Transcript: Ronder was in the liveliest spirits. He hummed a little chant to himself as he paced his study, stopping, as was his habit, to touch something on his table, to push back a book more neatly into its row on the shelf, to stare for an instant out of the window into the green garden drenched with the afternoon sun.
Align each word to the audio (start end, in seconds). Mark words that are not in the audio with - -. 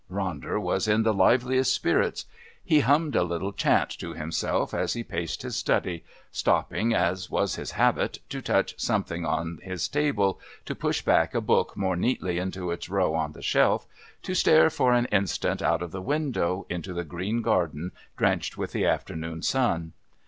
Ronder 0.11 0.59
was 0.59 0.87
in 0.87 1.03
the 1.03 1.13
liveliest 1.13 1.71
spirits. 1.71 2.25
He 2.65 2.79
hummed 2.79 3.15
a 3.15 3.21
little 3.21 3.53
chant 3.53 3.91
to 3.99 4.13
himself 4.15 4.73
as 4.73 4.93
he 4.93 5.03
paced 5.03 5.43
his 5.43 5.55
study, 5.55 6.03
stopping, 6.31 6.91
as 6.91 7.29
was 7.29 7.53
his 7.55 7.73
habit, 7.73 8.17
to 8.29 8.41
touch 8.41 8.73
something 8.79 9.27
on 9.27 9.59
his 9.61 9.87
table, 9.87 10.39
to 10.65 10.73
push 10.73 11.03
back 11.03 11.35
a 11.35 11.39
book 11.41 11.77
more 11.77 11.95
neatly 11.95 12.39
into 12.39 12.71
its 12.71 12.89
row 12.89 13.13
on 13.13 13.33
the 13.33 13.43
shelf, 13.43 13.85
to 14.23 14.33
stare 14.33 14.71
for 14.71 14.91
an 14.95 15.05
instant 15.11 15.61
out 15.61 15.83
of 15.83 15.91
the 15.91 16.01
window 16.01 16.65
into 16.67 16.95
the 16.95 17.03
green 17.05 17.43
garden 17.43 17.91
drenched 18.17 18.57
with 18.57 18.71
the 18.71 18.87
afternoon 18.87 19.43
sun. 19.43 19.93